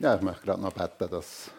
[0.00, 1.50] Ja, ich möchte gerade noch beten, dass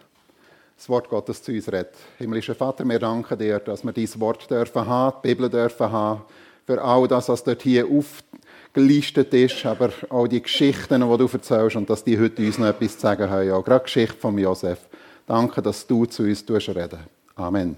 [0.76, 1.94] das Wort Gottes zu uns redet.
[2.18, 6.24] Himmlischer Vater, wir danken dir, dass wir dieses Wort dürfen haben, die Bibel dürfen haben,
[6.66, 11.76] für all das, was dort hier aufgelistet ist, aber auch die Geschichten, die du erzählst
[11.76, 13.52] und dass die heute uns noch etwas zu sagen haben.
[13.52, 14.80] Auch gerade die Geschichte von Josef.
[15.28, 17.00] Danke, dass du zu uns reden
[17.36, 17.78] Amen.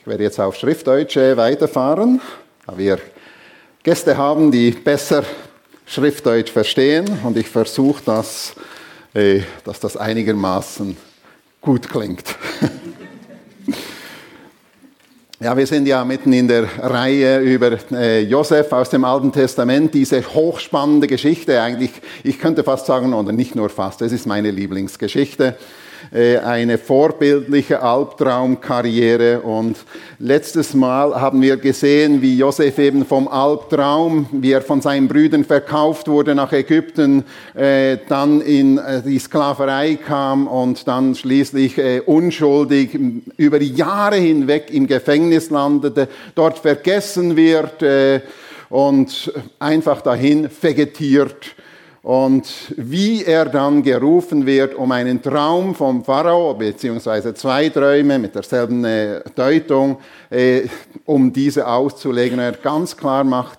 [0.00, 2.20] Ich werde jetzt auf Schriftdeutsch weiterfahren,
[2.66, 2.98] da wir
[3.84, 5.22] Gäste haben, die besser
[5.86, 8.54] Schriftdeutsch verstehen und ich versuche das,
[9.14, 10.96] äh, dass das einigermaßen
[11.60, 12.24] gut klingt.
[15.40, 19.94] ja, wir sind ja mitten in der Reihe über äh, Josef aus dem Alten Testament,
[19.94, 21.92] diese hochspannende Geschichte eigentlich,
[22.24, 25.56] ich könnte fast sagen, oder nicht nur fast, das ist meine Lieblingsgeschichte.
[26.12, 29.40] Äh, eine vorbildliche Albtraumkarriere.
[29.40, 29.76] Und
[30.18, 35.44] letztes Mal haben wir gesehen, wie Josef eben vom Albtraum, wie er von seinen Brüdern
[35.44, 37.24] verkauft wurde nach Ägypten,
[37.54, 42.98] äh, dann in äh, die Sklaverei kam und dann schließlich unschuldig
[43.36, 47.84] über Jahre hinweg im Gefängnis landete, dort vergessen wird
[48.68, 51.56] und einfach dahin vegetiert
[52.06, 58.32] und wie er dann gerufen wird, um einen Traum vom Pharao, beziehungsweise zwei Träume mit
[58.32, 59.98] derselben äh, Deutung,
[60.30, 60.68] äh,
[61.04, 62.38] um diese auszulegen.
[62.38, 63.58] Er ganz klar macht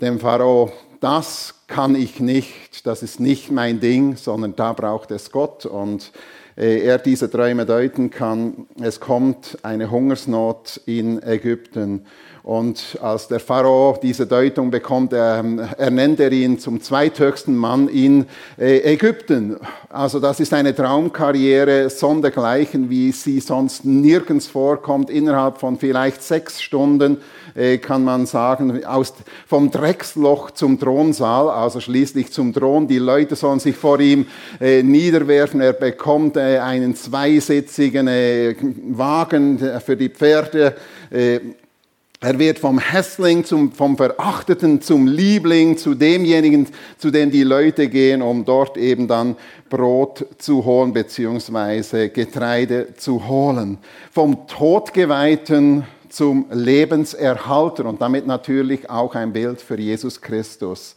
[0.00, 5.32] dem Pharao, das kann ich nicht, das ist nicht mein Ding, sondern da braucht es
[5.32, 5.66] Gott.
[5.66, 6.12] Und
[6.56, 12.06] äh, er diese Träume deuten kann, es kommt eine Hungersnot in Ägypten.
[12.42, 15.44] Und als der Pharao diese Deutung bekommt, er,
[15.76, 18.26] ernennt er ihn zum zweithöchsten Mann in
[18.58, 19.58] äh, Ägypten.
[19.90, 25.10] Also das ist eine Traumkarriere sondergleichen, wie sie sonst nirgends vorkommt.
[25.10, 27.18] Innerhalb von vielleicht sechs Stunden
[27.54, 29.12] äh, kann man sagen, aus,
[29.46, 32.88] vom Drecksloch zum Thronsaal, also schließlich zum Thron.
[32.88, 34.26] Die Leute sollen sich vor ihm
[34.60, 35.60] äh, niederwerfen.
[35.60, 38.06] Er bekommt einen zweisitzigen
[38.96, 40.74] Wagen für die Pferde
[42.22, 47.88] er wird vom Hässling, zum, vom Verachteten zum Liebling, zu demjenigen, zu dem die Leute
[47.88, 49.36] gehen, um dort eben dann
[49.70, 53.78] Brot zu holen, beziehungsweise Getreide zu holen.
[54.12, 60.96] Vom Todgeweihten zum Lebenserhalter und damit natürlich auch ein Bild für Jesus Christus.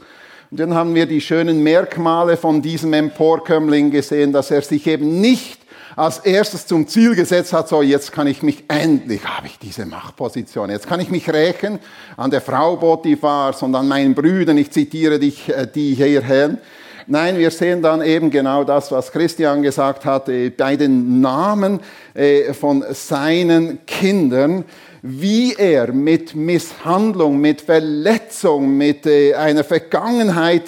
[0.52, 5.22] Und dann haben wir die schönen Merkmale von diesem Emporkömmling gesehen, dass er sich eben
[5.22, 5.63] nicht
[5.96, 9.86] als erstes zum Ziel gesetzt hat, so jetzt kann ich mich, endlich habe ich diese
[9.86, 11.80] Machtposition, jetzt kann ich mich rächen
[12.18, 16.58] an der Frau Potiphars und an meinen Brüdern, ich zitiere dich, äh, die hierher.
[17.06, 21.82] Nein, wir sehen dann eben genau das, was Christian gesagt hat, äh, bei den Namen
[22.14, 24.64] äh, von seinen Kindern,
[25.02, 30.64] wie er mit Misshandlung, mit Verletzung, mit einer Vergangenheit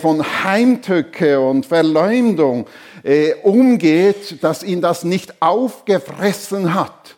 [0.00, 2.68] von Heimtücke und Verleumdung
[3.04, 7.16] äh, umgeht, dass ihn das nicht aufgefressen hat.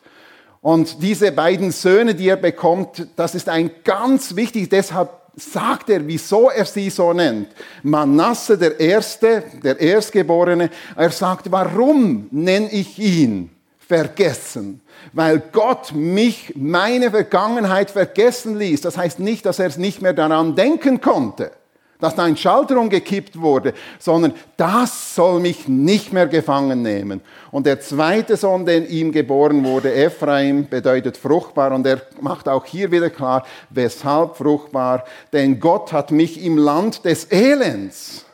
[0.60, 6.04] Und diese beiden Söhne, die er bekommt, das ist ein ganz wichtig, deshalb sagt er,
[6.06, 7.48] wieso er sie so nennt.
[7.84, 14.80] Manasse, der Erste, der Erstgeborene, er sagt, warum nenne ich ihn vergessen?
[15.12, 18.80] Weil Gott mich, meine Vergangenheit vergessen ließ.
[18.80, 21.52] Das heißt nicht, dass er es nicht mehr daran denken konnte
[21.98, 27.20] dass da ein Schalter umgekippt wurde, sondern das soll mich nicht mehr gefangen nehmen.
[27.50, 31.72] Und der zweite Sohn, der ihm geboren wurde, Ephraim, bedeutet fruchtbar.
[31.72, 35.04] Und er macht auch hier wieder klar, weshalb fruchtbar.
[35.32, 38.24] Denn Gott hat mich im Land des Elends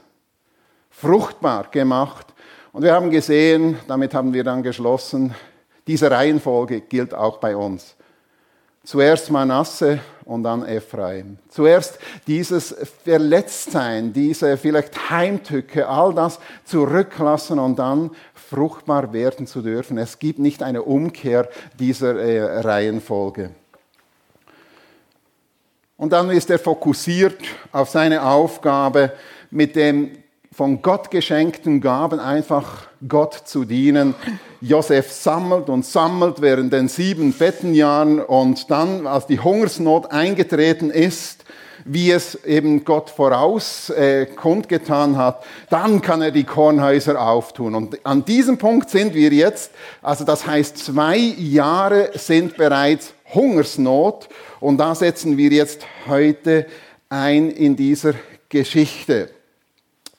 [0.91, 2.27] fruchtbar gemacht.
[2.73, 5.35] Und wir haben gesehen, damit haben wir dann geschlossen,
[5.87, 7.97] diese Reihenfolge gilt auch bei uns.
[8.85, 10.01] Zuerst Manasse
[10.33, 11.39] und dann Ephraim.
[11.49, 19.99] Zuerst dieses Verletztsein, diese vielleicht Heimtücke, all das zurücklassen und dann fruchtbar werden zu dürfen.
[19.99, 21.49] Es gibt nicht eine Umkehr
[21.79, 23.51] dieser äh, Reihenfolge.
[25.97, 27.39] Und dann ist er fokussiert
[27.71, 29.13] auf seine Aufgabe,
[29.51, 30.22] mit dem
[30.53, 34.15] von Gott geschenkten Gaben einfach Gott zu dienen.
[34.61, 40.91] Josef sammelt und sammelt während den sieben fetten Jahren und dann, als die Hungersnot eingetreten
[40.91, 41.45] ist,
[41.85, 47.75] wie es eben Gott voraus äh, kundgetan hat, dann kann er die Kornhäuser auftun.
[47.75, 49.73] Und an diesem Punkt sind wir jetzt,
[50.03, 54.29] also das heißt, zwei Jahre sind bereits Hungersnot
[54.61, 56.67] und da setzen wir jetzt heute
[57.09, 58.15] ein in dieser
[58.49, 59.31] Geschichte.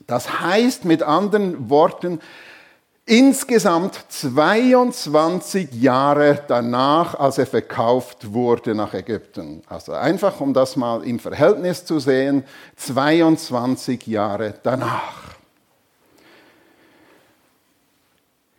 [0.07, 2.19] Das heißt mit anderen Worten,
[3.05, 9.61] insgesamt 22 Jahre danach, als er verkauft wurde nach Ägypten.
[9.67, 12.43] Also einfach, um das mal im Verhältnis zu sehen,
[12.77, 15.33] 22 Jahre danach.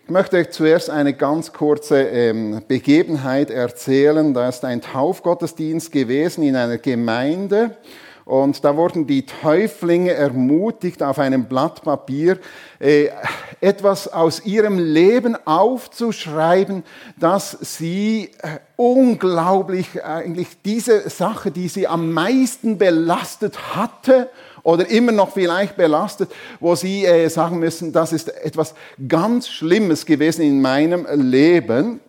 [0.06, 4.34] Ich möchte euch zuerst eine ganz kurze ähm, Begebenheit erzählen.
[4.34, 7.78] Da ist ein Taufgottesdienst gewesen in einer Gemeinde.
[8.24, 12.38] Und da wurden die Täuflinge ermutigt, auf einem Blatt Papier
[12.78, 13.10] äh,
[13.60, 16.84] etwas aus ihrem Leben aufzuschreiben,
[17.18, 24.30] dass sie äh, unglaublich eigentlich diese Sache, die sie am meisten belastet hatte
[24.62, 28.74] oder immer noch vielleicht belastet, wo sie äh, sagen müssen, das ist etwas
[29.06, 32.00] ganz Schlimmes gewesen in meinem Leben.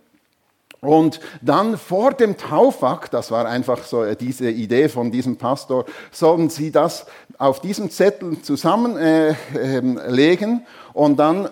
[0.88, 5.86] Und dann vor dem Taufakt, das war einfach so äh, diese Idee von diesem Pastor,
[6.12, 7.06] sollen sie das
[7.38, 11.50] auf diesem Zettel zusammenlegen äh, äh, und dann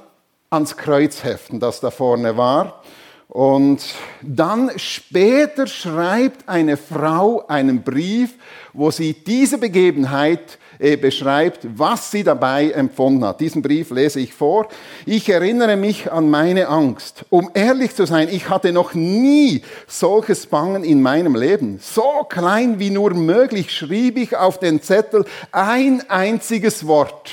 [0.49, 2.83] ans Kreuz heften, das da vorne war.
[3.27, 3.83] Und
[4.21, 8.35] dann später schreibt eine Frau einen Brief,
[8.73, 13.39] wo sie diese Begebenheit beschreibt, was sie dabei empfunden hat.
[13.39, 14.67] Diesen Brief lese ich vor.
[15.05, 17.25] Ich erinnere mich an meine Angst.
[17.29, 21.79] Um ehrlich zu sein, ich hatte noch nie solches Bangen in meinem Leben.
[21.81, 27.31] So klein wie nur möglich schrieb ich auf den Zettel ein einziges Wort.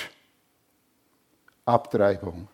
[1.64, 2.48] Abtreibung.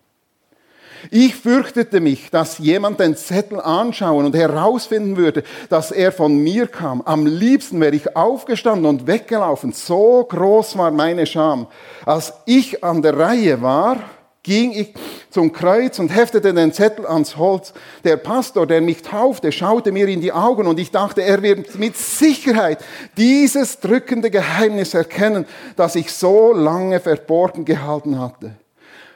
[1.10, 6.66] Ich fürchtete mich, dass jemand den Zettel anschauen und herausfinden würde, dass er von mir
[6.66, 7.02] kam.
[7.02, 9.72] Am liebsten wäre ich aufgestanden und weggelaufen.
[9.72, 11.66] So groß war meine Scham.
[12.04, 13.98] Als ich an der Reihe war,
[14.46, 14.94] ging ich
[15.28, 17.74] zum Kreuz und heftete den Zettel ans Holz.
[18.04, 21.74] Der Pastor, der mich taufte, schaute mir in die Augen und ich dachte, er wird
[21.78, 22.78] mit Sicherheit
[23.16, 28.52] dieses drückende Geheimnis erkennen, das ich so lange verborgen gehalten hatte.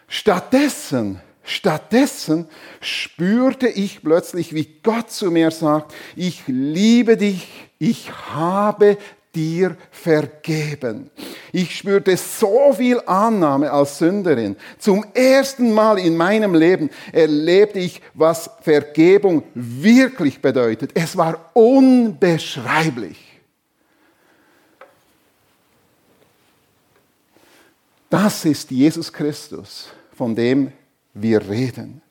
[0.09, 2.47] Stattdessen Stattdessen
[2.81, 7.49] spürte ich plötzlich, wie Gott zu mir sagt, ich liebe dich,
[7.81, 8.97] ich habe
[9.35, 11.11] dir vergeben.
[11.53, 14.57] Ich spürte so viel Annahme als Sünderin.
[14.79, 20.93] Zum ersten Mal in meinem Leben erlebte ich, was Vergebung wirklich bedeutet.
[20.95, 23.19] Es war unbeschreiblich.
[28.09, 30.73] Das ist Jesus Christus, von dem
[31.15, 32.03] wir reden.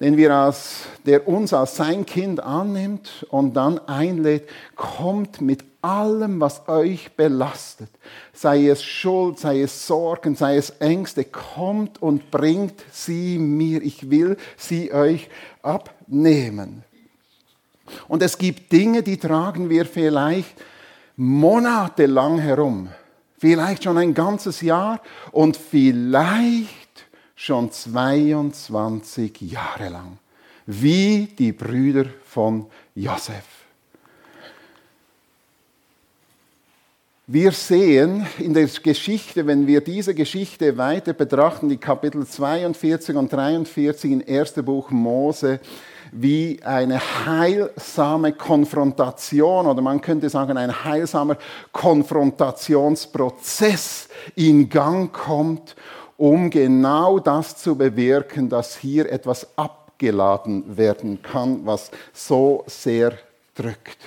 [0.00, 6.40] Den wir als, der uns als sein Kind annimmt und dann einlädt, kommt mit allem,
[6.40, 7.90] was euch belastet,
[8.32, 13.82] sei es Schuld, sei es Sorgen, sei es Ängste, kommt und bringt sie mir.
[13.82, 15.28] Ich will sie euch
[15.62, 16.84] abnehmen.
[18.08, 20.54] Und es gibt Dinge, die tragen wir vielleicht
[21.16, 22.88] monatelang herum,
[23.38, 25.00] vielleicht schon ein ganzes Jahr
[25.30, 26.81] und vielleicht
[27.34, 30.18] schon 22 Jahre lang,
[30.66, 33.62] wie die Brüder von Josef.
[37.28, 43.32] Wir sehen in der Geschichte, wenn wir diese Geschichte weiter betrachten, die Kapitel 42 und
[43.32, 45.60] 43 im ersten Buch Mose,
[46.10, 51.38] wie eine heilsame Konfrontation oder man könnte sagen ein heilsamer
[51.72, 55.74] Konfrontationsprozess in Gang kommt
[56.16, 63.12] um genau das zu bewirken, dass hier etwas abgeladen werden kann, was so sehr
[63.54, 63.98] drückt.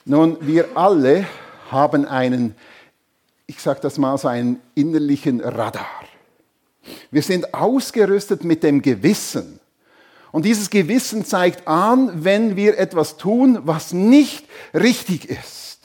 [0.06, 1.26] Nun, wir alle
[1.72, 2.54] haben einen,
[3.48, 6.04] ich sage das mal so, einen innerlichen Radar.
[7.10, 9.60] Wir sind ausgerüstet mit dem Gewissen.
[10.32, 14.46] Und dieses Gewissen zeigt an, wenn wir etwas tun, was nicht
[14.76, 15.80] richtig ist.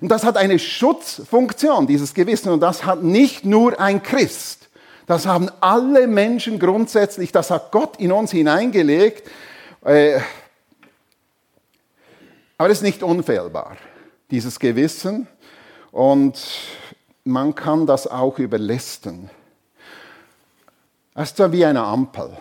[0.00, 2.50] Und das hat eine Schutzfunktion, dieses Gewissen.
[2.50, 4.63] Und das hat nicht nur ein Christ.
[5.06, 7.32] Das haben alle Menschen grundsätzlich.
[7.32, 9.30] Das hat Gott in uns hineingelegt.
[9.84, 10.20] Äh,
[12.56, 13.76] aber es ist nicht unfehlbar,
[14.30, 15.26] dieses Gewissen.
[15.90, 16.40] Und
[17.24, 19.30] man kann das auch überlisten.
[21.14, 22.36] Es ist so wie eine Ampel.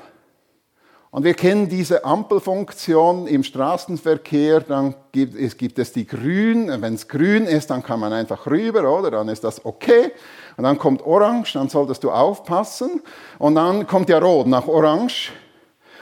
[1.14, 6.96] Und wir kennen diese Ampelfunktion im Straßenverkehr, dann gibt es, gibt es die grün, wenn
[6.96, 9.12] es grün ist, dann kann man einfach rüber, oder?
[9.12, 10.12] Dann ist das okay.
[10.58, 13.04] Und dann kommt orange, dann solltest du aufpassen.
[13.38, 15.32] Und dann kommt ja rot nach orange.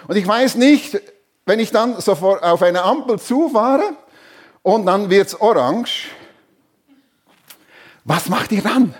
[0.07, 0.97] Und ich weiß nicht,
[1.45, 3.83] wenn ich dann sofort auf eine Ampel zufahre
[4.63, 6.07] und dann wird es orange,
[8.05, 8.95] was macht ihr dann?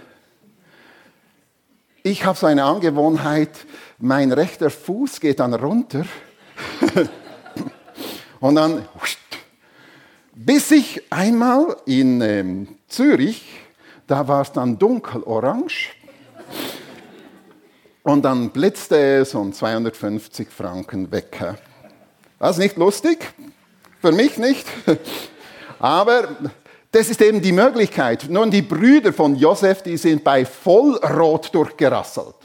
[2.03, 3.51] Ich habe so eine Angewohnheit,
[4.01, 6.05] mein rechter Fuß geht dann runter
[8.39, 8.85] und dann,
[10.33, 13.45] bis ich einmal in ähm, Zürich,
[14.07, 15.89] da war es dann dunkelorange
[18.03, 21.55] und dann blitzte es und 250 Franken weg.
[22.39, 23.31] Das ist nicht lustig,
[24.01, 24.65] für mich nicht,
[25.79, 26.29] aber
[26.91, 28.25] das ist eben die Möglichkeit.
[28.29, 32.40] Nun, die Brüder von Josef, die sind bei Vollrot durchgerasselt.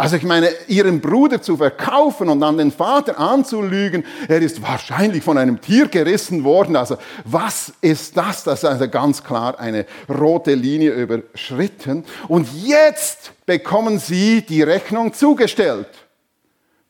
[0.00, 5.22] Also ich meine, ihren Bruder zu verkaufen und dann den Vater anzulügen, er ist wahrscheinlich
[5.22, 6.74] von einem Tier gerissen worden.
[6.74, 8.44] Also was ist das?
[8.44, 12.06] Das ist also ganz klar eine rote Linie überschritten.
[12.28, 15.88] Und jetzt bekommen sie die Rechnung zugestellt.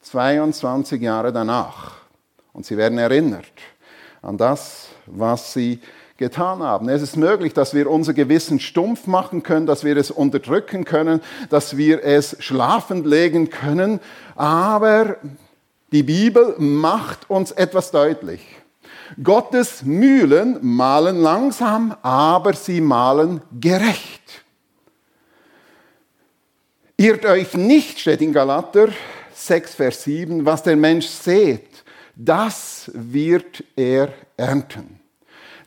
[0.03, 1.97] 22 Jahre danach.
[2.53, 3.51] Und sie werden erinnert
[4.23, 5.81] an das, was sie
[6.21, 6.89] getan haben.
[6.89, 11.21] Es ist möglich, dass wir unser Gewissen stumpf machen können, dass wir es unterdrücken können,
[11.49, 13.99] dass wir es schlafend legen können,
[14.37, 15.17] aber
[15.91, 18.47] die Bibel macht uns etwas deutlich.
[19.21, 24.45] Gottes Mühlen malen langsam, aber sie malen gerecht.
[26.99, 28.89] Irrt euch nicht, steht in Galater
[29.33, 31.67] 6, Vers 7, was der Mensch sät,
[32.15, 35.00] das wird er ernten.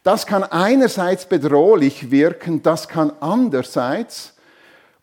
[0.03, 4.33] Das kann einerseits bedrohlich wirken, das kann andererseits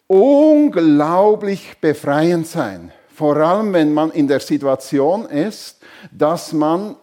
[0.07, 2.93] unglaublich befreiend sein.
[3.15, 5.79] Vor allem, wenn man in der Situation ist,
[6.13, 6.97] dass man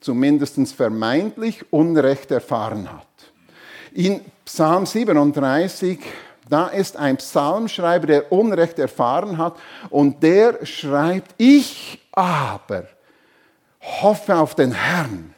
[0.00, 3.06] zumindest vermeintlich Unrecht erfahren hat.
[3.92, 6.00] In Psalm 37,
[6.48, 9.56] da ist ein Psalmschreiber, der Unrecht erfahren hat
[9.90, 12.84] und der schreibt, ich aber
[13.80, 15.34] hoffe auf den Herrn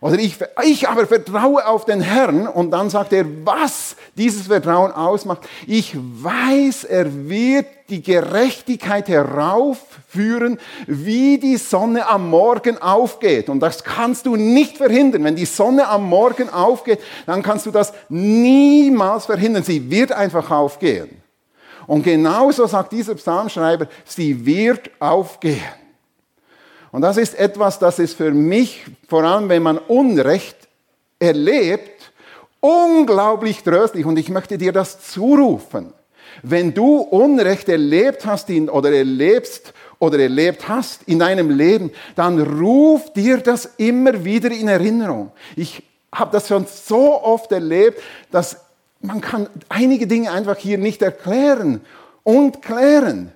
[0.00, 4.92] oder ich, ich aber vertraue auf den Herrn und dann sagt er, was dieses Vertrauen
[4.92, 5.40] ausmacht.
[5.66, 13.48] Ich weiß, er wird die Gerechtigkeit heraufführen, wie die Sonne am Morgen aufgeht.
[13.48, 15.24] Und das kannst du nicht verhindern.
[15.24, 19.64] Wenn die Sonne am Morgen aufgeht, dann kannst du das niemals verhindern.
[19.64, 21.22] Sie wird einfach aufgehen.
[21.88, 25.87] Und genauso sagt dieser Psalmschreiber, sie wird aufgehen.
[26.90, 30.56] Und das ist etwas, das ist für mich, vor allem wenn man Unrecht
[31.18, 32.12] erlebt,
[32.60, 34.06] unglaublich tröstlich.
[34.06, 35.92] Und ich möchte dir das zurufen.
[36.42, 43.12] Wenn du Unrecht erlebt hast oder erlebst oder erlebt hast in deinem Leben, dann ruf
[43.12, 45.32] dir das immer wieder in Erinnerung.
[45.56, 45.82] Ich
[46.14, 48.56] habe das schon so oft erlebt, dass
[49.00, 51.80] man kann einige Dinge einfach hier nicht erklären
[52.22, 53.32] und klären.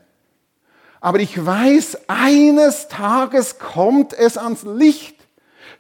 [1.03, 5.17] Aber ich weiß, eines Tages kommt es ans Licht.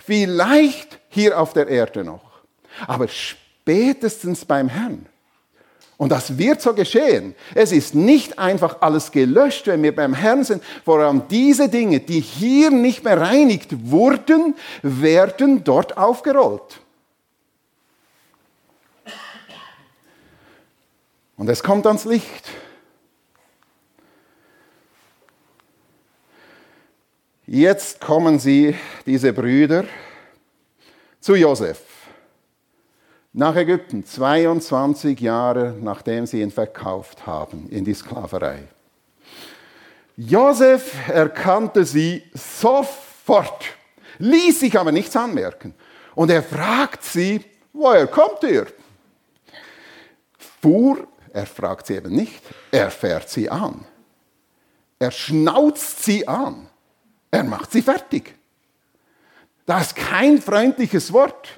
[0.04, 2.42] Vielleicht hier auf der Erde noch.
[2.88, 5.06] Aber spätestens beim Herrn.
[5.96, 7.36] Und das wird so geschehen.
[7.54, 10.60] Es ist nicht einfach alles gelöscht, wenn wir beim Herrn sind.
[10.84, 16.80] Vor allem diese Dinge, die hier nicht bereinigt wurden, werden dort aufgerollt.
[21.36, 22.48] Und es kommt ans Licht.
[27.54, 29.84] Jetzt kommen sie, diese Brüder,
[31.20, 31.82] zu Josef
[33.34, 38.62] nach Ägypten, 22 Jahre nachdem sie ihn verkauft haben in die Sklaverei.
[40.16, 43.66] Josef erkannte sie sofort,
[44.16, 45.74] ließ sich aber nichts anmerken.
[46.14, 47.44] Und er fragt sie,
[47.74, 48.66] woher kommt ihr?
[50.62, 53.84] Fuhr, er fragt sie eben nicht, er fährt sie an.
[54.98, 56.70] Er schnauzt sie an.
[57.32, 58.34] Er macht sie fertig.
[59.66, 61.48] Das ist kein freundliches Wort.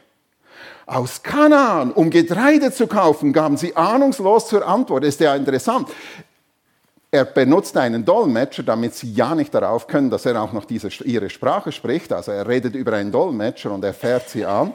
[0.87, 5.04] Aus Kanaan, um Getreide zu kaufen, gaben sie ahnungslos zur Antwort.
[5.04, 5.88] Ist ja interessant.
[7.11, 10.88] er benutzt einen Dolmetscher, damit sie ja nicht darauf können, dass er auch noch diese,
[11.04, 12.12] ihre Sprache spricht.
[12.12, 14.73] Also er redet über einen Dolmetscher und er fährt sie an.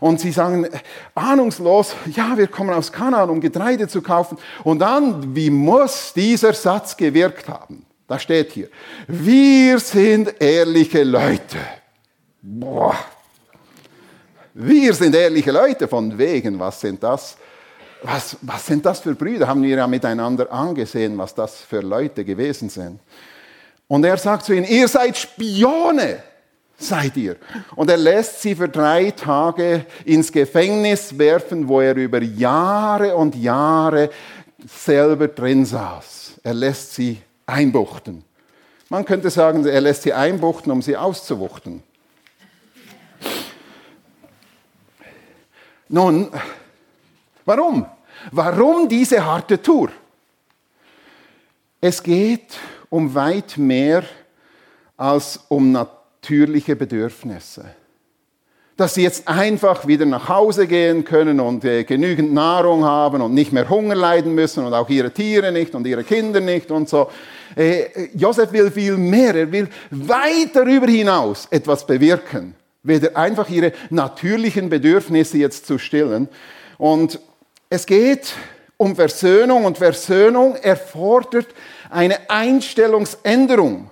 [0.00, 0.66] Und sie sagen
[1.14, 4.38] ahnungslos, ja, wir kommen aus Kanaan, um Getreide zu kaufen.
[4.64, 7.86] Und dann, wie muss dieser Satz gewirkt haben?
[8.06, 8.68] Da steht hier,
[9.06, 11.58] wir sind ehrliche Leute.
[12.42, 12.96] Boah.
[14.54, 17.36] Wir sind ehrliche Leute, von wegen, was sind das?
[18.02, 19.46] Was, was sind das für Brüder?
[19.46, 23.00] Haben wir ja miteinander angesehen, was das für Leute gewesen sind.
[23.86, 26.22] Und er sagt zu ihnen, ihr seid Spione,
[26.76, 27.36] seid ihr.
[27.76, 33.36] Und er lässt sie für drei Tage ins Gefängnis werfen, wo er über Jahre und
[33.36, 34.10] Jahre
[34.66, 36.40] selber drin saß.
[36.42, 37.20] Er lässt sie
[37.52, 38.24] einbuchten.
[38.88, 41.82] Man könnte sagen, er lässt sie einbuchten, um sie auszuwuchten.
[45.88, 46.28] Nun,
[47.44, 47.86] warum?
[48.30, 49.90] Warum diese harte Tour?
[51.80, 52.58] Es geht
[52.90, 54.04] um weit mehr
[54.96, 57.74] als um natürliche Bedürfnisse
[58.76, 63.34] dass sie jetzt einfach wieder nach Hause gehen können und äh, genügend Nahrung haben und
[63.34, 66.88] nicht mehr Hunger leiden müssen und auch ihre Tiere nicht und ihre Kinder nicht und
[66.88, 67.08] so.
[67.56, 73.72] Äh, Josef will viel mehr, er will weit darüber hinaus etwas bewirken, weder einfach ihre
[73.90, 76.28] natürlichen Bedürfnisse jetzt zu stillen.
[76.78, 77.20] Und
[77.68, 78.34] es geht
[78.76, 81.46] um Versöhnung und Versöhnung erfordert
[81.90, 83.90] eine Einstellungsänderung,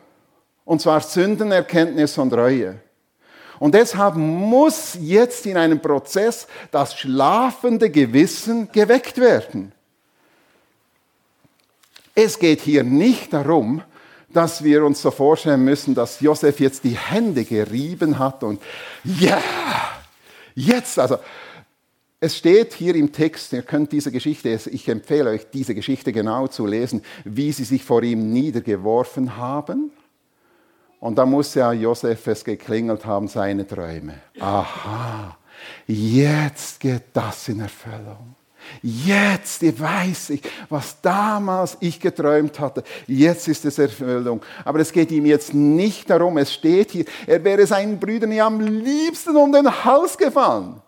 [0.65, 2.77] und zwar Sündenerkenntnis und Reue.
[3.61, 9.73] Und deshalb muss jetzt in einem Prozess das schlafende Gewissen geweckt werden.
[12.15, 13.83] Es geht hier nicht darum,
[14.33, 18.61] dass wir uns so vorstellen müssen, dass Josef jetzt die Hände gerieben hat und
[19.05, 19.43] ja,
[20.55, 21.19] jetzt, also
[22.21, 26.47] es steht hier im Text, ihr könnt diese Geschichte, ich empfehle euch, diese Geschichte genau
[26.49, 29.91] zu lesen, wie sie sich vor ihm niedergeworfen haben.
[31.01, 34.21] Und da muss ja Josef es geklingelt haben, seine Träume.
[34.39, 35.39] Aha,
[35.87, 38.37] jetzt geht das in Erfüllung.
[38.83, 42.83] Jetzt weiß ich, was damals ich geträumt hatte.
[43.07, 44.43] Jetzt ist es Erfüllung.
[44.65, 48.47] Aber es geht ihm jetzt nicht darum, es steht hier, er wäre seinen Brüdern ja
[48.47, 50.81] am liebsten um den Hals gefallen.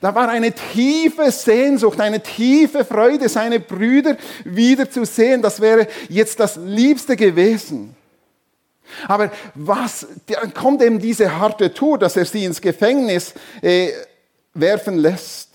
[0.00, 5.42] Da war eine tiefe Sehnsucht, eine tiefe Freude, seine Brüder wiederzusehen.
[5.42, 7.94] Das wäre jetzt das Liebste gewesen.
[9.08, 13.90] Aber was, dann kommt eben diese harte Tour, dass er sie ins Gefängnis äh,
[14.54, 15.50] werfen lässt.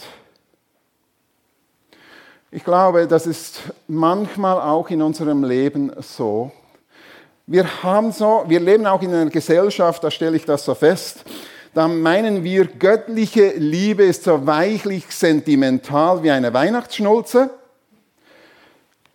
[2.53, 6.51] Ich glaube, das ist manchmal auch in unserem Leben so.
[7.47, 11.23] Wir haben so, wir leben auch in einer Gesellschaft, da stelle ich das so fest.
[11.73, 17.49] Da meinen wir, göttliche Liebe ist so weichlich sentimental wie eine Weihnachtsschnulze.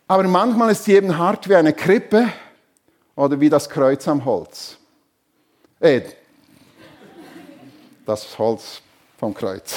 [0.09, 2.29] Aber manchmal ist sie eben hart wie eine Krippe
[3.17, 4.79] oder wie das Kreuz am Holz.
[5.81, 6.01] Äh,
[8.07, 8.81] das Holz
[9.19, 9.75] vom Kreuz.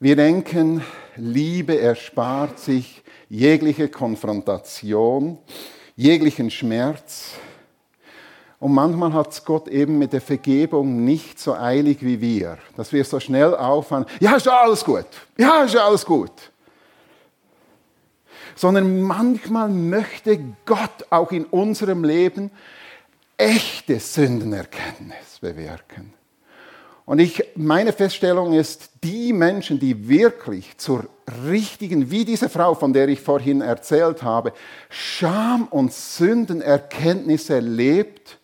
[0.00, 0.82] Wir denken,
[1.16, 5.38] Liebe erspart sich jegliche Konfrontation,
[5.96, 7.32] jeglichen Schmerz.
[8.60, 12.92] Und manchmal hat es Gott eben mit der Vergebung nicht so eilig wie wir, dass
[12.92, 15.06] wir so schnell aufhören, ja, ist ja alles gut,
[15.36, 16.32] ja, ist ja alles gut
[18.58, 22.50] sondern manchmal möchte Gott auch in unserem Leben
[23.36, 26.12] echte Sündenerkenntnis bewirken.
[27.08, 31.06] Und ich, meine Feststellung ist, die Menschen, die wirklich zur
[31.46, 34.52] richtigen, wie diese Frau, von der ich vorhin erzählt habe,
[34.90, 38.37] Scham und Sündenerkenntnis erlebt, dass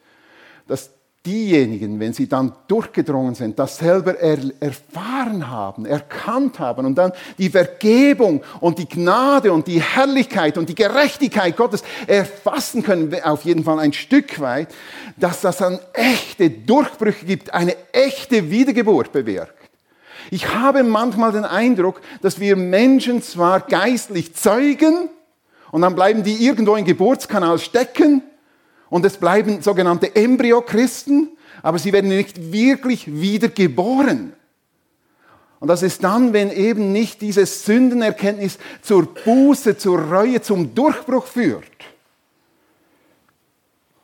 [1.26, 7.12] diejenigen, wenn sie dann durchgedrungen sind, das selber er, erfahren haben, erkannt haben und dann
[7.38, 13.44] die Vergebung und die Gnade und die Herrlichkeit und die Gerechtigkeit Gottes erfassen können, auf
[13.44, 14.68] jeden Fall ein Stück weit,
[15.16, 19.54] dass das dann echte Durchbrüche gibt, eine echte Wiedergeburt bewirkt.
[20.30, 25.08] Ich habe manchmal den Eindruck, dass wir Menschen zwar geistlich zeugen
[25.70, 28.22] und dann bleiben die irgendwo im Geburtskanal stecken,
[28.94, 34.34] und es bleiben sogenannte Embryo-Christen, aber sie werden nicht wirklich wiedergeboren.
[35.58, 41.26] Und das ist dann, wenn eben nicht diese Sündenerkenntnis zur Buße, zur Reue, zum Durchbruch
[41.26, 41.64] führt.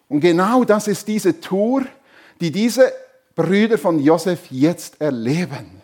[0.09, 1.87] Und genau das ist diese Tour,
[2.41, 2.93] die diese
[3.37, 5.83] Brüder von Josef jetzt erleben.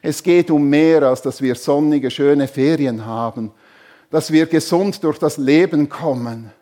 [0.00, 3.52] Es geht um mehr, als dass wir sonnige, schöne Ferien haben
[4.10, 6.52] dass wir gesund durch das Leben kommen.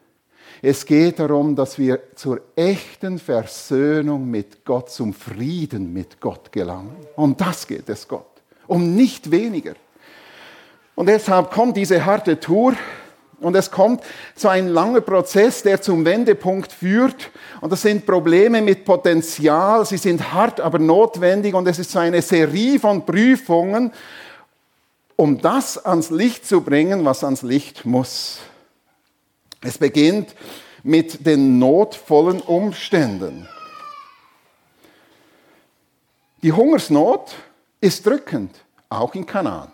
[0.62, 6.96] Es geht darum, dass wir zur echten Versöhnung mit Gott, zum Frieden mit Gott gelangen.
[7.14, 8.26] Und das geht es Gott.
[8.66, 9.74] um nicht weniger.
[10.94, 12.74] Und deshalb kommt diese harte Tour
[13.38, 14.02] und es kommt
[14.34, 17.30] so ein langer Prozess, der zum Wendepunkt führt.
[17.60, 19.84] Und das sind Probleme mit Potenzial.
[19.84, 21.54] Sie sind hart, aber notwendig.
[21.54, 23.92] Und es ist so eine Serie von Prüfungen,
[25.16, 28.38] um das ans Licht zu bringen, was ans Licht muss.
[29.62, 30.34] Es beginnt
[30.82, 33.48] mit den notvollen Umständen.
[36.42, 37.34] Die Hungersnot
[37.80, 38.54] ist drückend,
[38.88, 39.72] auch in Kanaan.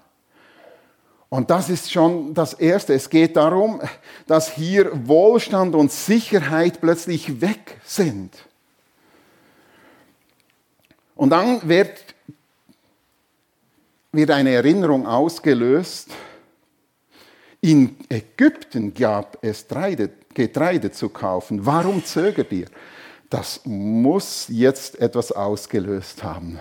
[1.29, 2.95] Und das ist schon das Erste.
[2.95, 3.81] Es geht darum,
[4.27, 8.35] dass hier Wohlstand und Sicherheit plötzlich weg sind.
[11.15, 12.05] Und dann wird,
[14.13, 16.11] wird eine Erinnerung ausgelöst.
[17.61, 19.67] In Ägypten gab es
[20.35, 21.65] Getreide, zu kaufen.
[21.65, 22.67] Warum zögert ihr?
[23.31, 26.61] Das muss jetzt etwas ausgelöst haben.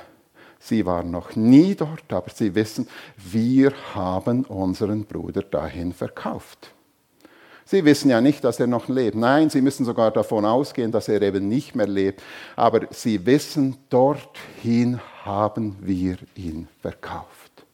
[0.60, 2.88] Sie waren noch nie dort, aber sie wissen,
[3.18, 6.72] wir haben unseren Bruder dahin verkauft.
[7.66, 9.16] Sie wissen ja nicht, dass er noch lebt.
[9.16, 12.22] Nein, sie müssen sogar davon ausgehen, dass er eben nicht mehr lebt.
[12.56, 17.66] Aber sie wissen, dorthin haben wir ihn verkauft.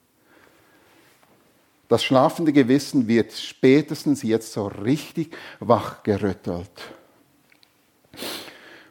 [1.89, 6.69] Das schlafende Gewissen wird spätestens jetzt so richtig wachgerüttelt.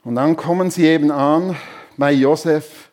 [0.02, 1.56] Und dann kommen sie eben an
[1.96, 2.90] bei Josef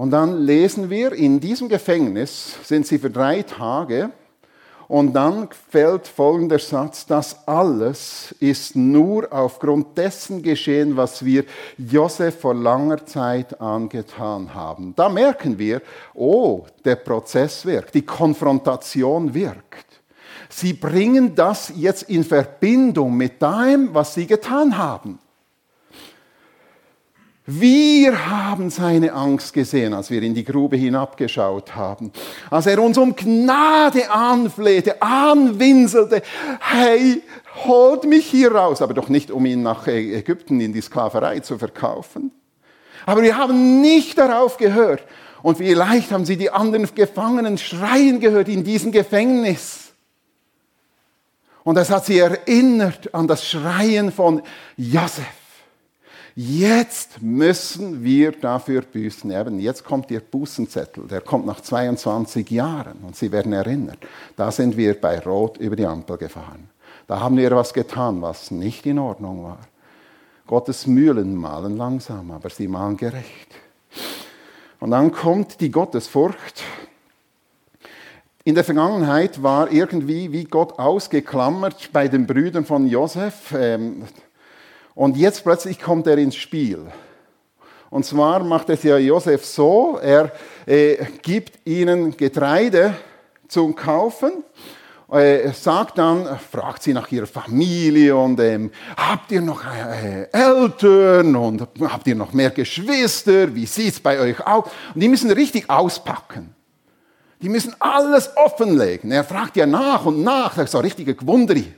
[0.00, 4.10] und dann lesen wir, in diesem Gefängnis sind sie für drei Tage
[4.90, 11.44] und dann fällt folgender Satz, das alles ist nur aufgrund dessen geschehen, was wir
[11.78, 14.92] Josef vor langer Zeit angetan haben.
[14.96, 15.80] Da merken wir,
[16.12, 19.86] oh, der Prozess wirkt, die Konfrontation wirkt.
[20.48, 25.20] Sie bringen das jetzt in Verbindung mit dem, was sie getan haben.
[27.52, 32.12] Wir haben seine Angst gesehen, als wir in die Grube hinabgeschaut haben,
[32.48, 36.22] als er uns um Gnade anflehte, anwinselte,
[36.60, 37.20] hey,
[37.64, 41.58] holt mich hier raus, aber doch nicht, um ihn nach Ägypten in die Sklaverei zu
[41.58, 42.30] verkaufen.
[43.04, 45.02] Aber wir haben nicht darauf gehört.
[45.42, 49.90] Und vielleicht haben sie die anderen Gefangenen schreien gehört in diesem Gefängnis.
[51.64, 54.40] Und das hat sie erinnert an das Schreien von
[54.76, 55.39] Josef.
[56.34, 59.30] Jetzt müssen wir dafür büßen.
[59.30, 63.98] Eben, jetzt kommt Ihr Bußenzettel, der kommt nach 22 Jahren und Sie werden erinnert.
[64.36, 66.70] Da sind wir bei Rot über die Ampel gefahren.
[67.06, 69.58] Da haben wir was getan, was nicht in Ordnung war.
[70.46, 73.54] Gottes Mühlen malen langsam, aber sie malen gerecht.
[74.80, 76.64] Und dann kommt die Gottesfurcht.
[78.42, 83.54] In der Vergangenheit war irgendwie wie Gott ausgeklammert bei den Brüdern von Josef.
[83.56, 84.04] Ähm,
[84.94, 86.86] und jetzt plötzlich kommt er ins Spiel.
[87.90, 90.30] Und zwar macht es ja Josef so, er
[90.66, 92.94] äh, gibt ihnen Getreide
[93.48, 94.44] zum Kaufen.
[95.10, 101.34] Äh, sagt dann, fragt sie nach ihrer Familie und ähm, habt ihr noch äh, Eltern
[101.34, 103.52] und habt ihr noch mehr Geschwister?
[103.52, 104.66] Wie sieht es bei euch aus?
[104.94, 106.54] Und die müssen richtig auspacken.
[107.42, 109.10] Die müssen alles offenlegen.
[109.10, 111.74] Er fragt ja nach und nach, das ist so richtige Gewunderi.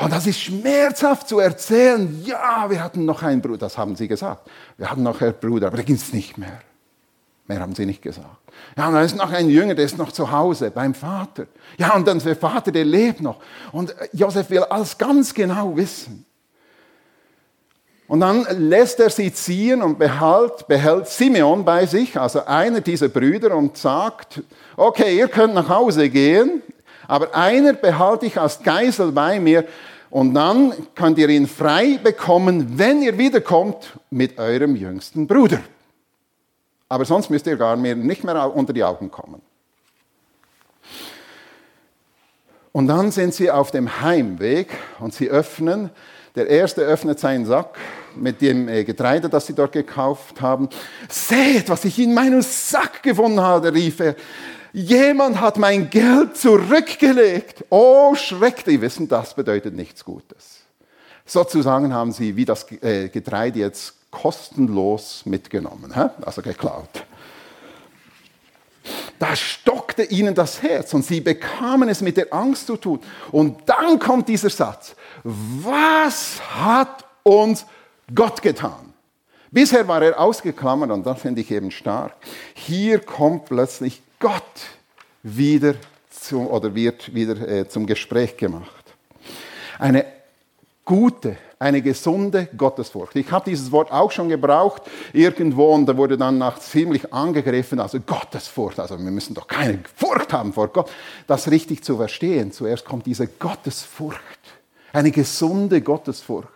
[0.00, 2.22] Und das ist schmerzhaft zu erzählen.
[2.24, 4.48] Ja, wir hatten noch einen Bruder, das haben sie gesagt.
[4.76, 6.60] Wir hatten noch einen Bruder, aber der gibt es nicht mehr.
[7.46, 8.26] Mehr haben sie nicht gesagt.
[8.76, 11.46] Ja, und da ist noch ein Jünger, der ist noch zu Hause beim Vater.
[11.78, 13.40] Ja, und dann der Vater, der lebt noch.
[13.72, 16.26] Und Josef will alles ganz genau wissen.
[18.08, 23.08] Und dann lässt er sie ziehen und behält, behält Simeon bei sich, also einer dieser
[23.08, 24.42] Brüder, und sagt,
[24.76, 26.62] okay, ihr könnt nach Hause gehen,
[27.08, 29.64] aber einer behalte ich als Geisel bei mir
[30.10, 35.60] und dann könnt ihr ihn frei bekommen, wenn ihr wiederkommt mit eurem jüngsten Bruder.
[36.88, 39.42] Aber sonst müsst ihr gar nicht mehr unter die Augen kommen.
[42.72, 44.68] Und dann sind sie auf dem Heimweg
[45.00, 45.90] und sie öffnen.
[46.34, 47.78] Der erste öffnet seinen Sack
[48.14, 50.68] mit dem äh, Getreide, das sie dort gekauft haben.
[51.08, 54.14] Seht, was ich in meinem Sack gefunden habe, rief er.
[54.76, 57.64] Jemand hat mein Geld zurückgelegt.
[57.70, 60.64] Oh, Schreck, die wissen, das bedeutet nichts Gutes.
[61.24, 67.06] Sozusagen haben sie wie das äh, Getreide jetzt kostenlos mitgenommen, also geklaut.
[69.18, 73.00] Da stockte ihnen das Herz und sie bekamen es mit der Angst zu tun.
[73.32, 74.94] Und dann kommt dieser Satz.
[75.24, 77.64] Was hat uns
[78.14, 78.92] Gott getan?
[79.50, 82.12] Bisher war er ausgeklammert und das finde ich eben stark.
[82.52, 84.42] Hier kommt plötzlich Gott
[85.22, 85.74] wieder
[86.10, 88.84] zum, oder wird wieder äh, zum Gespräch gemacht.
[89.78, 90.04] Eine
[90.84, 93.16] gute, eine gesunde Gottesfurcht.
[93.16, 97.80] Ich habe dieses Wort auch schon gebraucht irgendwo und da wurde dann nach ziemlich angegriffen,
[97.80, 100.90] also Gottesfurcht, also wir müssen doch keine Furcht haben vor Gott.
[101.26, 104.20] Das richtig zu verstehen, zuerst kommt diese Gottesfurcht,
[104.92, 106.48] eine gesunde Gottesfurcht.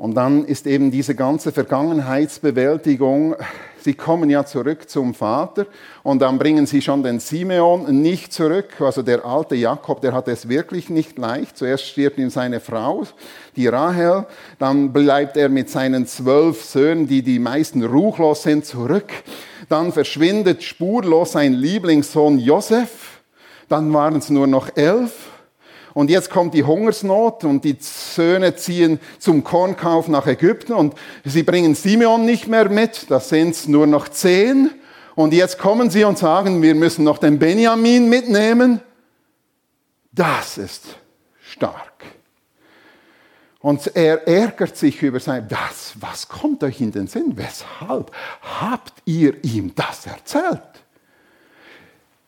[0.00, 3.36] Und dann ist eben diese ganze Vergangenheitsbewältigung,
[3.82, 5.66] sie kommen ja zurück zum Vater
[6.02, 8.80] und dann bringen sie schon den Simeon nicht zurück.
[8.80, 11.58] Also der alte Jakob, der hat es wirklich nicht leicht.
[11.58, 13.02] Zuerst stirbt ihm seine Frau,
[13.56, 14.24] die Rahel,
[14.58, 19.12] dann bleibt er mit seinen zwölf Söhnen, die die meisten ruchlos sind, zurück.
[19.68, 23.20] Dann verschwindet spurlos sein Lieblingssohn Josef.
[23.68, 25.29] Dann waren es nur noch elf.
[26.00, 30.94] Und jetzt kommt die Hungersnot und die Söhne ziehen zum Kornkauf nach Ägypten und
[31.26, 34.70] sie bringen Simeon nicht mehr mit, da sind es nur noch zehn.
[35.14, 38.80] Und jetzt kommen sie und sagen, wir müssen noch den Benjamin mitnehmen.
[40.10, 40.96] Das ist
[41.42, 42.02] stark.
[43.58, 47.36] Und er ärgert sich über sein, das, was kommt euch in den Sinn?
[47.36, 48.10] Weshalb
[48.40, 50.62] habt ihr ihm das erzählt?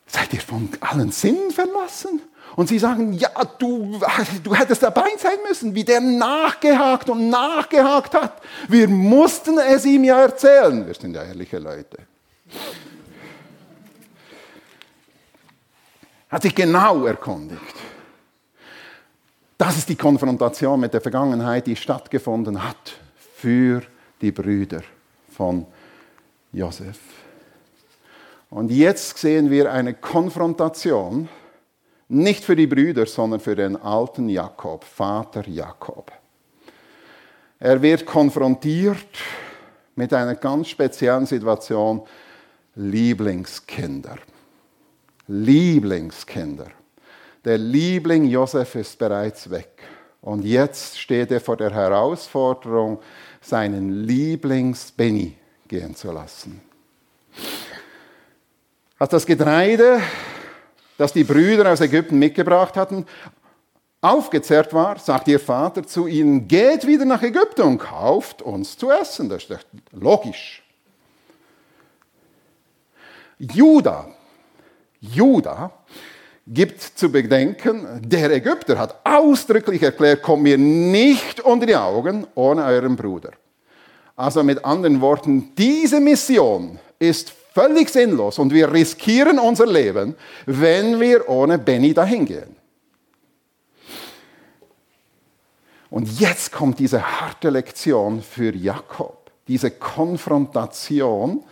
[0.05, 2.21] Seid ihr von allen Sinnen verlassen?
[2.55, 3.99] Und sie sagen, ja, du,
[4.43, 8.41] du hättest dabei sein müssen, wie der nachgehakt und nachgehakt hat.
[8.67, 10.85] Wir mussten es ihm ja erzählen.
[10.85, 11.97] Wir sind ja ehrliche Leute.
[16.29, 17.75] Hat sich genau erkundigt.
[19.57, 22.93] Das ist die Konfrontation mit der Vergangenheit, die stattgefunden hat
[23.37, 23.81] für
[24.21, 24.81] die Brüder
[25.31, 25.65] von
[26.51, 26.99] Josef.
[28.49, 31.29] Und jetzt sehen wir eine Konfrontation,
[32.13, 36.11] nicht für die Brüder, sondern für den alten Jakob, Vater Jakob.
[37.59, 38.97] Er wird konfrontiert
[39.95, 42.03] mit einer ganz speziellen Situation,
[42.75, 44.17] Lieblingskinder.
[45.27, 46.67] Lieblingskinder.
[47.45, 49.83] Der Liebling Josef ist bereits weg.
[50.21, 52.99] Und jetzt steht er vor der Herausforderung,
[53.41, 55.35] seinen Lieblings Benny
[55.67, 56.61] gehen zu lassen.
[58.97, 59.99] Als das Getreide
[61.03, 63.05] das die Brüder aus Ägypten mitgebracht hatten,
[63.99, 68.89] aufgezehrt war, sagt ihr Vater zu ihnen, geht wieder nach Ägypten und kauft uns zu
[68.89, 69.27] essen.
[69.27, 70.63] Das ist logisch.
[73.37, 74.07] Judah,
[75.01, 75.73] Judah
[76.47, 82.63] gibt zu bedenken, der Ägypter hat ausdrücklich erklärt, kommt mir nicht unter die Augen ohne
[82.63, 83.31] euren Bruder.
[84.15, 90.99] Also mit anderen Worten, diese Mission ist völlig sinnlos und wir riskieren unser Leben, wenn
[90.99, 92.55] wir ohne Benny dahin gehen.
[95.89, 101.43] Und jetzt kommt diese harte Lektion für Jakob, diese Konfrontation.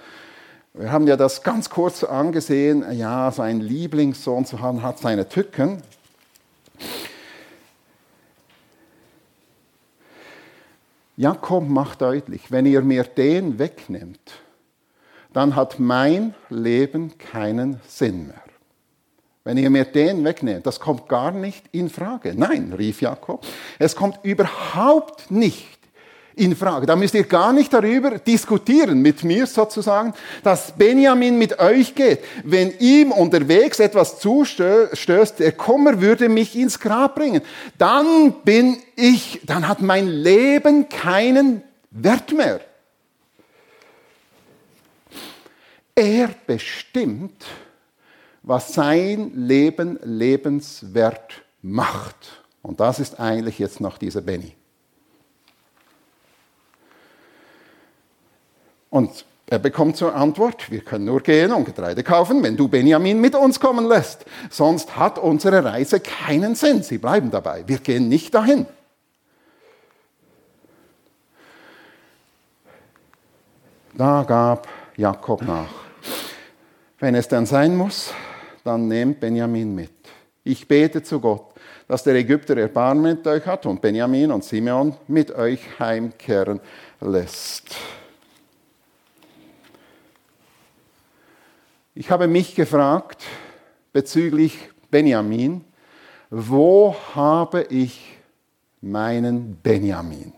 [0.74, 5.84] Wir haben ja das ganz kurz angesehen, ja, sein Lieblingssohn zu haben, hat seine Tücken.
[11.18, 14.42] Jakob macht deutlich, wenn ihr mir den wegnimmt,
[15.34, 18.42] dann hat mein Leben keinen Sinn mehr.
[19.44, 22.34] Wenn ihr mir den wegnehmt, das kommt gar nicht in Frage.
[22.36, 23.46] Nein, rief Jakob,
[23.80, 25.80] es kommt überhaupt nicht
[26.36, 26.86] in Frage.
[26.86, 30.14] Da müsst ihr gar nicht darüber diskutieren mit mir sozusagen,
[30.44, 32.20] dass Benjamin mit euch geht.
[32.44, 37.42] Wenn ihm unterwegs etwas zustößt, der Kummer würde mich ins Grab bringen.
[37.78, 42.62] Dann bin ich, dann hat mein Leben keinen Wert mehr.
[45.96, 47.46] Er bestimmt,
[48.44, 52.44] was sein Leben lebenswert macht.
[52.62, 54.56] Und das ist eigentlich jetzt noch dieser Benny.
[58.90, 63.20] Und er bekommt zur Antwort, wir können nur gehen und Getreide kaufen, wenn du Benjamin
[63.20, 64.26] mit uns kommen lässt.
[64.50, 66.84] Sonst hat unsere Reise keinen Sinn.
[66.84, 67.68] Sie bleiben dabei.
[67.68, 68.66] Wir gehen nicht dahin.
[73.94, 75.70] Da gab Jakob nach.
[77.00, 78.14] Wenn es dann sein muss,
[78.64, 79.92] dann nehmt Benjamin mit.
[80.44, 81.54] Ich bete zu Gott,
[81.88, 86.60] dass der Ägypter Erbarmen mit euch hat und Benjamin und Simeon mit euch heimkehren
[87.00, 87.76] lässt.
[91.94, 93.24] Ich habe mich gefragt
[93.92, 94.58] bezüglich
[94.90, 95.66] Benjamin,
[96.30, 98.18] wo habe ich
[98.80, 100.34] meinen Benjamin?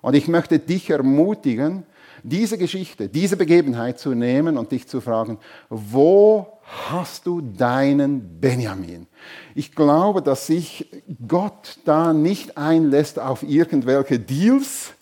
[0.00, 1.84] Und ich möchte dich ermutigen,
[2.22, 6.58] diese Geschichte, diese Begebenheit zu nehmen und dich zu fragen, wo
[6.90, 9.06] hast du deinen Benjamin?
[9.54, 10.88] Ich glaube, dass sich
[11.26, 14.92] Gott da nicht einlässt auf irgendwelche Deals,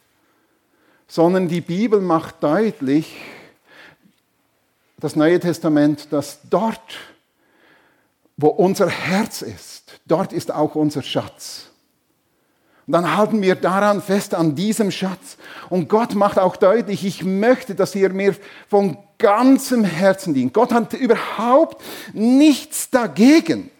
[1.08, 3.16] sondern die Bibel macht deutlich,
[4.98, 6.98] das Neue Testament, dass dort,
[8.36, 11.70] wo unser Herz ist, dort ist auch unser Schatz.
[12.86, 15.36] Dann halten wir daran fest, an diesem Schatz.
[15.68, 18.34] Und Gott macht auch deutlich, ich möchte, dass ihr mir
[18.68, 20.52] von ganzem Herzen dient.
[20.52, 23.70] Gott hat überhaupt nichts dagegen,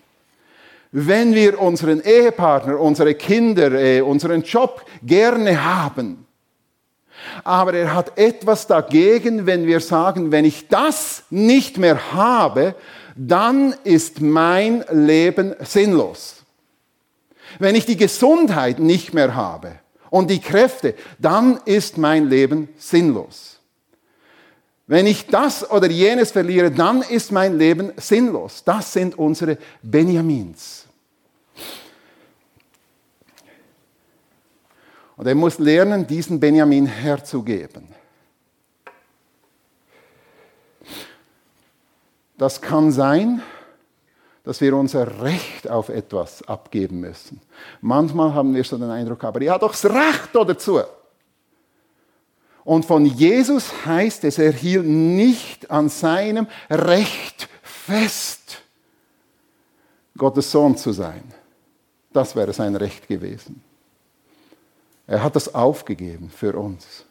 [0.90, 6.26] wenn wir unseren Ehepartner, unsere Kinder, äh, unseren Job gerne haben.
[7.44, 12.74] Aber er hat etwas dagegen, wenn wir sagen, wenn ich das nicht mehr habe,
[13.14, 16.35] dann ist mein Leben sinnlos.
[17.58, 19.80] Wenn ich die Gesundheit nicht mehr habe
[20.10, 23.58] und die Kräfte, dann ist mein Leben sinnlos.
[24.86, 28.62] Wenn ich das oder jenes verliere, dann ist mein Leben sinnlos.
[28.64, 30.86] Das sind unsere Benjamins.
[35.16, 37.88] Und er muss lernen, diesen Benjamin herzugeben.
[42.38, 43.42] Das kann sein,
[44.46, 47.40] dass wir unser Recht auf etwas abgeben müssen.
[47.80, 50.80] Manchmal haben wir so den Eindruck, aber er hat doch das Recht dazu.
[52.62, 58.62] Und von Jesus heißt es, er hielt nicht an seinem Recht fest,
[60.16, 61.24] Gottes Sohn zu sein.
[62.12, 63.64] Das wäre sein Recht gewesen.
[65.08, 67.05] Er hat das aufgegeben für uns.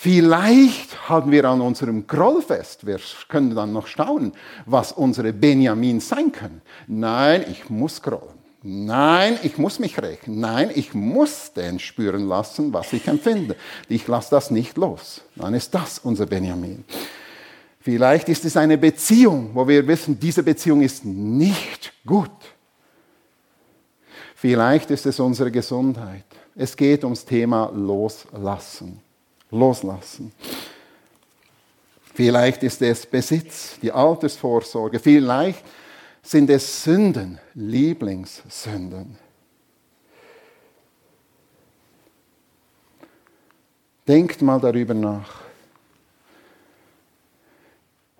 [0.00, 2.86] Vielleicht halten wir an unserem Groll fest.
[2.86, 4.30] Wir können dann noch staunen,
[4.64, 6.62] was unsere Benjamin sein können.
[6.86, 8.38] Nein, ich muss grollen.
[8.62, 10.38] Nein, ich muss mich rächen.
[10.38, 13.56] Nein, ich muss den spüren lassen, was ich empfinde.
[13.88, 15.22] Ich lasse das nicht los.
[15.34, 16.84] Dann ist das unser Benjamin.
[17.80, 22.30] Vielleicht ist es eine Beziehung, wo wir wissen, diese Beziehung ist nicht gut.
[24.36, 26.24] Vielleicht ist es unsere Gesundheit.
[26.54, 29.02] Es geht ums Thema Loslassen
[29.50, 30.32] loslassen.
[32.14, 34.98] Vielleicht ist es Besitz, die Altersvorsorge.
[34.98, 35.64] Vielleicht
[36.22, 39.16] sind es Sünden, Lieblingssünden.
[44.06, 45.42] Denkt mal darüber nach.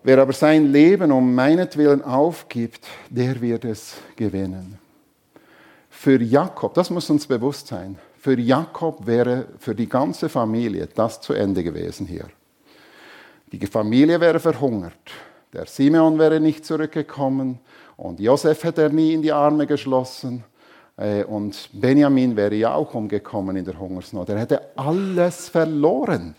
[0.02, 4.78] Wer aber sein Leben um meinetwillen aufgibt, der wird es gewinnen.
[5.90, 11.20] Für Jakob, das muss uns bewusst sein, für Jakob wäre für die ganze Familie das
[11.20, 12.26] zu Ende gewesen hier.
[13.52, 14.92] Die Familie wäre verhungert.
[15.52, 17.59] Der Simeon wäre nicht zurückgekommen
[17.96, 20.44] und Josef hätte er nie in die Arme geschlossen.
[20.96, 24.28] Äh, und Benjamin wäre ja auch umgekommen in der Hungersnot.
[24.28, 26.35] Er hätte alles verloren,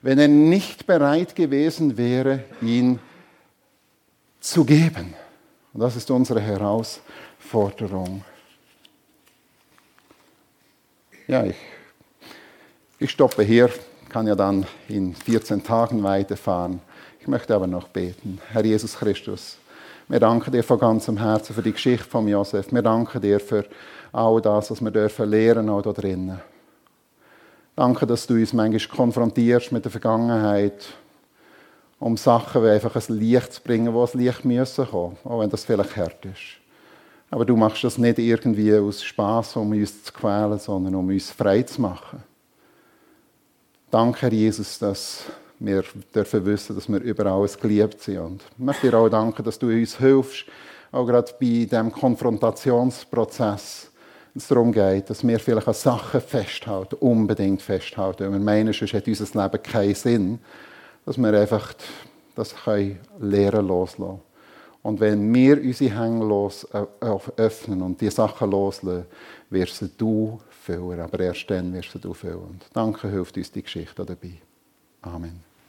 [0.00, 2.98] wenn er nicht bereit gewesen wäre, ihn
[4.40, 5.14] zu geben.
[5.72, 8.24] Und das ist unsere Herausforderung.
[11.32, 11.56] Ja, ich,
[12.98, 13.70] ich stoppe hier,
[14.10, 16.82] kann ja dann in 14 Tagen weiterfahren.
[17.20, 18.38] Ich möchte aber noch beten.
[18.50, 19.56] Herr Jesus Christus,
[20.08, 22.70] wir danken dir von ganzem Herzen für die Geschichte von Josef.
[22.70, 23.64] Wir danken dir für
[24.12, 26.38] all das, was wir dürfen lernen auch da drinnen.
[27.76, 30.84] Danke, dass du uns manchmal konfrontierst mit der Vergangenheit,
[31.98, 35.64] um Sachen einfach ein Licht zu bringen, wo das Licht müssen kommen, auch wenn das
[35.64, 36.61] vielleicht hart ist.
[37.32, 41.30] Aber du machst das nicht irgendwie aus Spaß, um uns zu quälen, sondern um uns
[41.30, 42.22] frei zu machen.
[43.90, 45.24] Danke, Herr Jesus, dass
[45.58, 45.82] wir
[46.14, 48.18] dürfen wissen, dass wir über alles geliebt sind.
[48.18, 50.44] Und ich möchte dir auch danken, dass du uns hilfst,
[50.90, 53.90] auch gerade bei diesem Konfrontationsprozess,
[54.34, 58.24] es darum geht, dass wir vielleicht an Sachen festhalten, unbedingt festhalten.
[58.24, 60.38] Wenn wir meinen, sonst hat unser Leben keinen Sinn,
[61.06, 61.72] dass wir einfach
[62.34, 64.20] das können lernen loslassen.
[64.82, 66.84] Und wenn wir unsere Hänge los, äh,
[67.36, 69.06] öffnen und die Sachen loslassen,
[69.48, 71.00] wirst du füllen.
[71.00, 72.38] Aber erst dann wirst du füllen.
[72.38, 74.40] Und danke, hilft uns die Geschichte dabei.
[75.02, 75.51] Amen.